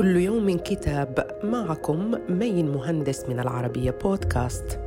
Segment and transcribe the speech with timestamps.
[0.00, 4.80] كل يوم كتاب معكم مين مهندس من العربية بودكاست.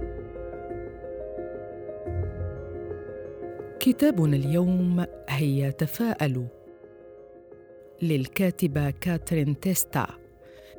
[3.80, 6.46] كتابنا اليوم هي تفاءلوا
[8.02, 10.08] للكاتبة كاترين تيستا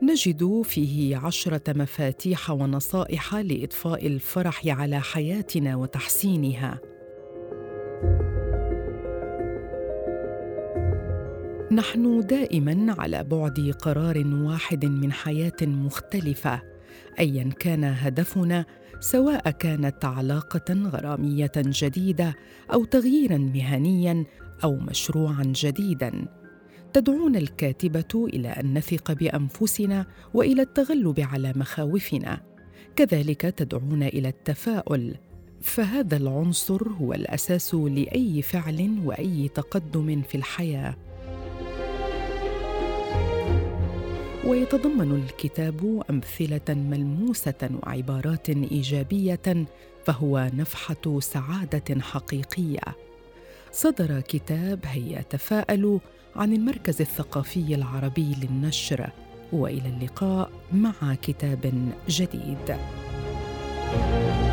[0.03, 6.81] نجد فيه عشرة مفاتيح ونصائح لإضفاء الفرح على حياتنا وتحسينها.
[11.75, 16.63] نحن دائما على بعد قرار واحد من حياة مختلفة
[17.19, 18.65] ايا كان هدفنا
[19.01, 22.35] سواء كانت علاقة غرامية جديدة
[22.73, 24.25] أو تغييرا مهنيا
[24.65, 26.27] أو مشروعا جديدا.
[26.93, 32.41] تدعونا الكاتبة إلى أن نثق بأنفسنا وإلى التغلب على مخاوفنا.
[32.97, 35.15] كذلك تدعونا إلى التفاؤل.
[35.61, 40.97] فهذا العنصر هو الأساس لأي فعل وأي تقدم في الحياة.
[44.47, 49.67] ويتضمن الكتاب أمثلة ملموسة وعبارات إيجابية
[50.07, 52.81] فهو نفحة سعادة حقيقية.
[53.73, 55.99] صدر كتاب هيا تفاءلوا
[56.37, 59.11] عن المركز الثقافي العربي للنشر.
[59.53, 62.77] وإلى اللقاء مع كتاب جديد.
[63.95, 64.44] thank you